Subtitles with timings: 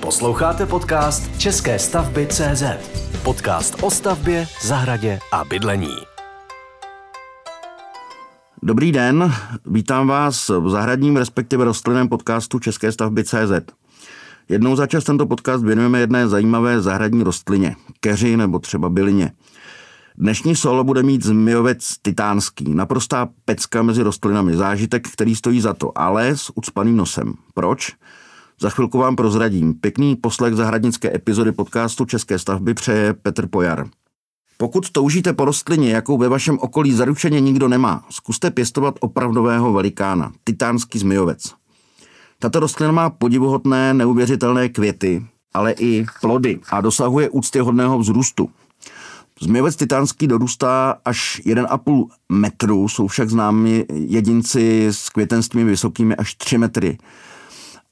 [0.00, 2.62] Posloucháte podcast České stavby CZ.
[3.22, 5.94] Podcast o stavbě, zahradě a bydlení.
[8.62, 9.32] Dobrý den,
[9.66, 13.72] vítám vás v zahradním, respektive rostlinném podcastu České stavby CZ.
[14.48, 19.32] Jednou za čas tento podcast věnujeme jedné zajímavé zahradní rostlině, keři nebo třeba bylině.
[20.16, 25.98] Dnešní solo bude mít zmijovec titánský, naprostá pecka mezi rostlinami, zážitek, který stojí za to,
[25.98, 27.34] ale s ucpaným nosem.
[27.54, 27.92] Proč?
[28.60, 29.74] Za chvilku vám prozradím.
[29.74, 33.88] Pěkný poslech zahradnické epizody podcastu České stavby přeje Petr Pojar.
[34.56, 40.32] Pokud toužíte po rostlině, jakou ve vašem okolí zaručeně nikdo nemá, zkuste pěstovat opravdového velikána,
[40.44, 41.54] titánský zmijovec.
[42.38, 48.50] Tato rostlina má podivuhodné, neuvěřitelné květy, ale i plody a dosahuje úctyhodného vzrůstu.
[49.40, 56.58] Zmijovec titánský dorůstá až 1,5 metru, jsou však známi jedinci s květenstvím vysokými až 3
[56.58, 56.98] metry.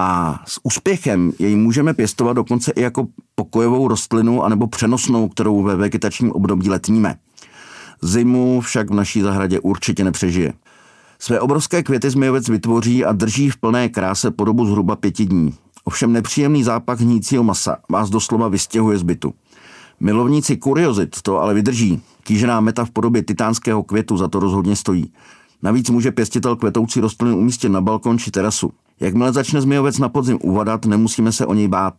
[0.00, 5.76] A s úspěchem jej můžeme pěstovat dokonce i jako pokojovou rostlinu anebo přenosnou, kterou ve
[5.76, 7.16] vegetačním období letníme.
[8.02, 10.52] Zimu však v naší zahradě určitě nepřežije.
[11.18, 15.54] Své obrovské květy zmijovec vytvoří a drží v plné kráse po dobu zhruba pěti dní.
[15.84, 19.34] Ovšem nepříjemný zápach hnícího masa vás doslova vystěhuje z bytu.
[20.00, 22.02] Milovníci kuriozit to ale vydrží.
[22.22, 25.12] Kýžená meta v podobě titánského květu za to rozhodně stojí.
[25.62, 28.72] Navíc může pěstitel kvetoucí rostliny umístit na balkon či terasu.
[29.00, 31.94] Jakmile začne zmijovec na podzim uvadat, nemusíme se o něj bát.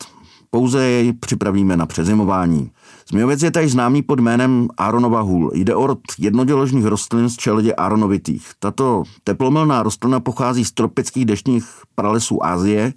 [0.52, 2.72] Pouze jej připravíme na přezimování.
[3.09, 5.52] Zmijovec je tady známý pod jménem Aronova hůl.
[5.53, 8.52] Jde o rod jednoděložných rostlin z čeledě Aronovitých.
[8.59, 12.94] Tato teplomilná rostlina pochází z tropických deštních pralesů Asie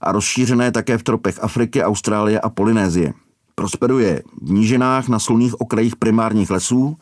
[0.00, 3.12] a rozšířené také v tropech Afriky, Austrálie a Polynézie.
[3.54, 6.96] Prosperuje v nížinách na slunných okrajích primárních lesů,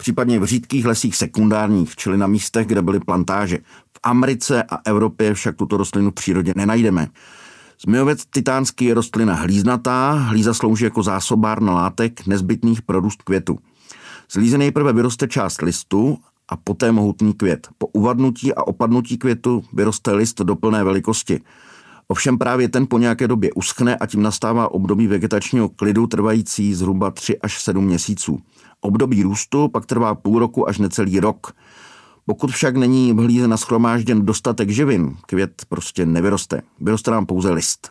[0.00, 3.58] případně v řídkých lesích sekundárních, čili na místech, kde byly plantáže.
[3.96, 7.08] V Americe a Evropě však tuto rostlinu v přírodě nenajdeme.
[7.84, 13.58] Zmijovec titánský je rostlina hlíznatá, hlíza slouží jako zásobárna látek nezbytných pro růst květu.
[14.28, 17.68] Z hlízy nejprve vyroste část listu a poté mohutný květ.
[17.78, 21.40] Po uvadnutí a opadnutí květu vyroste list do plné velikosti.
[22.08, 27.10] Ovšem právě ten po nějaké době uschne a tím nastává období vegetačního klidu trvající zhruba
[27.10, 28.40] 3 až 7 měsíců.
[28.80, 31.52] Období růstu pak trvá půl roku až necelý rok.
[32.26, 36.62] Pokud však není v hlíze naschromážděn dostatek živin, květ prostě nevyroste.
[36.80, 37.90] Vyroste nám pouze list.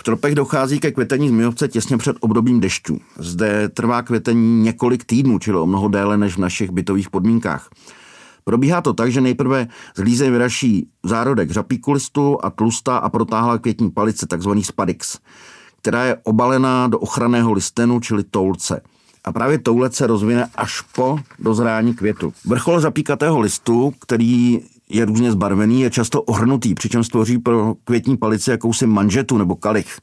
[0.00, 2.98] V tropech dochází ke květení zmijovce těsně před obdobím dešťů.
[3.18, 7.68] Zde trvá květení několik týdnů, čili o mnoho déle než v našich bytových podmínkách.
[8.44, 13.58] Probíhá to tak, že nejprve z líze vyraší zárodek řapíku listu a tlustá a protáhlá
[13.58, 15.18] květní palice, takzvaný spadix,
[15.82, 18.80] která je obalená do ochranného listenu, čili toulce–
[19.24, 22.32] a právě toulec se rozvine až po dozrání květu.
[22.44, 28.50] Vrchol zapíkatého listu, který je různě zbarvený, je často ohrnutý, přičemž stvoří pro květní palici
[28.50, 29.98] jakousi manžetu nebo kalich.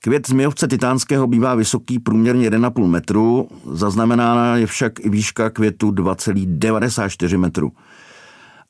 [0.00, 7.38] Květ zmijovce titánského bývá vysoký průměrně 1,5 metru, zaznamenána je však i výška květu 2,94
[7.38, 7.72] metru.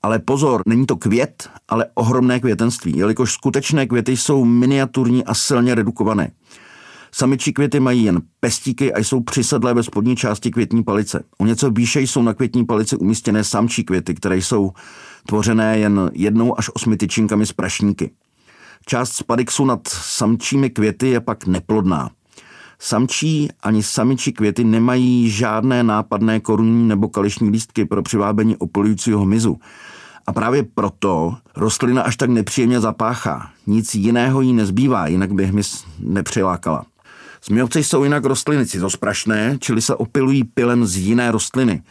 [0.03, 5.75] Ale pozor, není to květ, ale ohromné květenství, jelikož skutečné květy jsou miniaturní a silně
[5.75, 6.31] redukované.
[7.13, 11.25] Samičí květy mají jen pestíky a jsou přisedlé ve spodní části květní palice.
[11.39, 14.73] O něco výše jsou na květní palici umístěné samčí květy, které jsou
[15.27, 18.11] tvořené jen jednou až osmi tyčinkami z prašníky.
[18.87, 22.11] Část spadixu nad samčími květy je pak neplodná.
[22.79, 29.59] Samčí ani samičí květy nemají žádné nápadné korunní nebo kališní lístky pro přivábení opolujícího hmyzu.
[30.27, 33.51] A právě proto rostlina až tak nepříjemně zapáchá.
[33.67, 36.85] Nic jiného jí nezbývá, jinak by hmyz nepřilákala.
[37.45, 41.83] Zmijovci jsou jinak rostliny cizosprašné, čili se opilují pilem z jiné rostliny.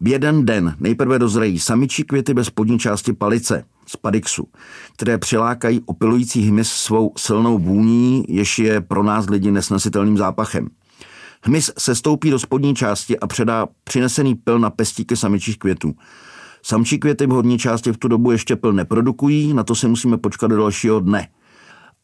[0.00, 4.48] V jeden den nejprve dozrají samičí květy bez spodní části palice, spadixu,
[4.94, 10.68] které přilákají opilující hmyz svou silnou vůní, jež je pro nás lidi nesnesitelným zápachem.
[11.42, 15.94] Hmyz se stoupí do spodní části a předá přinesený pil na pestíky samičích květů.
[16.62, 20.18] Samčí květy v horní části v tu dobu ještě pil neprodukují, na to si musíme
[20.18, 21.28] počkat do dalšího dne–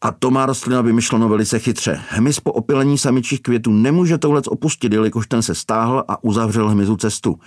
[0.01, 2.01] a to má rostlina vymyšleno velice chytře.
[2.09, 6.97] Hmyz po opilení samičích květů nemůže toulec opustit, jelikož ten se stáhl a uzavřel hmyzu
[6.97, 7.39] cestu.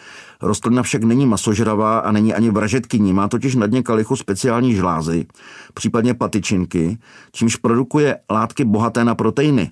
[0.42, 5.26] Rostlina však není masožravá a není ani vražetkyní, má totiž na dně kalichu speciální žlázy,
[5.74, 6.98] případně patičinky,
[7.32, 9.70] čímž produkuje látky bohaté na proteiny.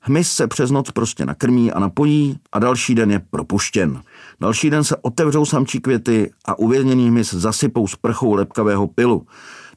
[0.00, 4.00] Hmyz se přes noc prostě nakrmí a napojí a další den je propuštěn.
[4.40, 9.26] Další den se otevřou samčí květy a uvězněný hmyz zasypou sprchou lepkavého pilu.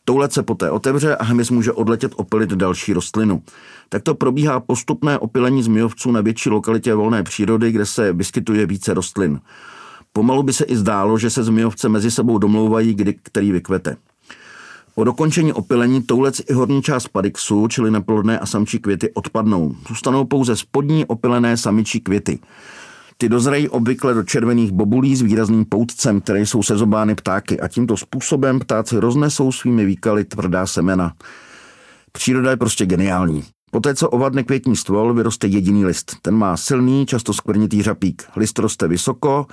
[0.09, 3.44] Toulec se poté otevře a hmyz může odletět opilit další rostlinu.
[3.89, 9.39] Takto probíhá postupné opilení zmijovců na větší lokalitě volné přírody, kde se vyskytuje více rostlin.
[10.13, 13.95] Pomalu by se i zdálo, že se zmijovce mezi sebou domlouvají, kdy který vykvete.
[14.95, 19.75] Po dokončení opylení toulec i horní část padixu, čili neplodné a samčí květy, odpadnou.
[19.88, 22.39] Zůstanou pouze spodní opylené samičí květy.
[23.21, 27.98] Ty dozrají obvykle do červených bobulí s výrazným poutcem, které jsou sezobány ptáky a tímto
[27.98, 31.13] způsobem ptáci roznesou svými výkaly tvrdá semena.
[32.12, 33.44] Příroda je prostě geniální.
[33.71, 36.16] Poté, co ovadne květní stvol, vyroste jediný list.
[36.21, 38.24] Ten má silný, často skvrnitý řapík.
[38.36, 39.45] List roste vysoko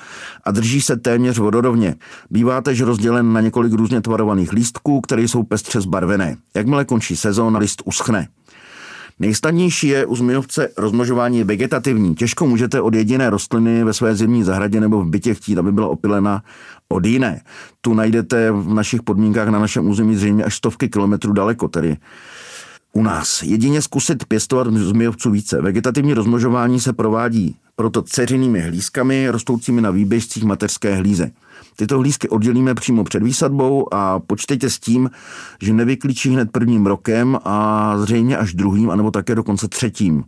[0.44, 1.94] a drží se téměř vodorovně.
[2.30, 6.36] Bývá tež rozdělen na několik různě tvarovaných lístků, které jsou pestře zbarvené.
[6.54, 8.28] Jakmile končí sezóna, list uschne.
[9.20, 12.14] Nejsnadnější je u zmijovce rozmnožování vegetativní.
[12.14, 15.88] Těžko můžete od jediné rostliny ve své zimní zahradě nebo v bytě chtít, aby byla
[15.88, 16.42] opilena
[16.88, 17.40] od jiné.
[17.80, 21.96] Tu najdete v našich podmínkách na našem území zřejmě až stovky kilometrů daleko, tedy
[22.96, 23.43] u nás.
[23.43, 25.62] Jedině zkusit pěstovat zmijovců více.
[25.62, 31.31] Vegetativní rozmnožování se provádí proto ceřinými hlízkami rostoucími na výběžcích mateřské hlíze.
[31.76, 35.10] Tyto hlízky oddělíme přímo před výsadbou a počtejte s tím,
[35.62, 40.25] že nevyklíčí hned prvním rokem a zřejmě až druhým, anebo také dokonce třetím.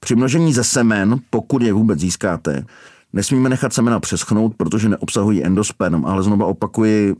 [0.00, 2.64] Při množení ze semen, pokud je vůbec získáte,
[3.12, 7.14] nesmíme nechat semena přeschnout, protože neobsahují endosperm, ale znova opakuji,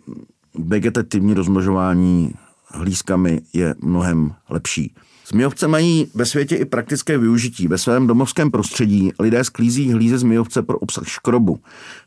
[0.58, 2.32] vegetativní rozmnožování
[2.70, 4.94] hlízkami je mnohem lepší.
[5.28, 7.68] Zmijovce mají ve světě i praktické využití.
[7.68, 11.58] Ve svém domovském prostředí lidé sklízí hlíze zmijovce pro obsah škrobu.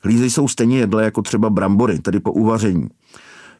[0.01, 2.89] Hlízy jsou stejně jedlé jako třeba brambory, tedy po uvaření.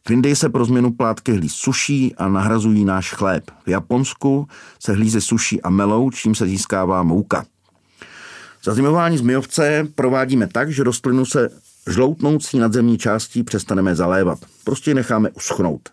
[0.08, 3.44] V Indii se pro změnu plátky hlíz suší a nahrazují náš chléb.
[3.66, 4.48] V Japonsku
[4.80, 7.46] se hlízy suší a melou, čím se získává mouka.
[8.64, 11.50] Zazimování zmijovce provádíme tak, že rostlinu se
[11.90, 14.40] žloutnoucí nadzemní částí přestaneme zalévat.
[14.64, 15.90] Prostě necháme uschnout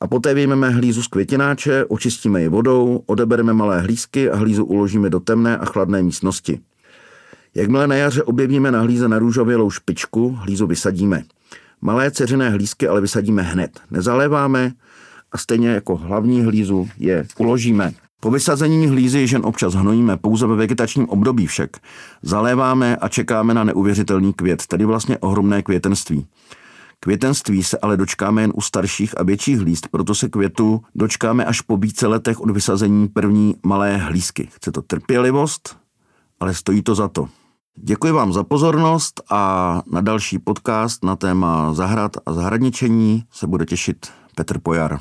[0.00, 5.10] a poté vyjmeme hlízu z květináče, očistíme ji vodou, odebereme malé hlízky a hlízu uložíme
[5.10, 6.60] do temné a chladné místnosti.
[7.54, 11.22] Jakmile na jaře objevíme na hlíze narůžovělou špičku, hlízu vysadíme.
[11.80, 13.80] Malé ceřené hlízky ale vysadíme hned.
[13.90, 14.72] Nezaléváme
[15.32, 17.92] a stejně jako hlavní hlízu je uložíme.
[18.20, 21.70] Po vysazení hlízy žen občas hnojíme pouze ve vegetačním období však.
[22.22, 26.26] Zaléváme a čekáme na neuvěřitelný květ, tedy vlastně ohromné květenství.
[27.00, 31.60] Květenství se ale dočkáme jen u starších a větších hlíst, proto se květu dočkáme až
[31.60, 34.48] po více letech od vysazení první malé hlízky.
[34.52, 35.76] Chce to trpělivost,
[36.40, 37.28] ale stojí to za to.
[37.76, 43.66] Děkuji vám za pozornost a na další podcast na téma zahrad a zahradničení se bude
[43.66, 45.00] těšit Petr Pojar.